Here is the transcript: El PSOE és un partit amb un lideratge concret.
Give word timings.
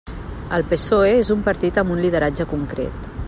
El 0.57 0.63
PSOE 0.71 1.11
és 1.19 1.29
un 1.37 1.45
partit 1.49 1.79
amb 1.83 1.95
un 1.97 2.03
lideratge 2.07 2.51
concret. 2.57 3.11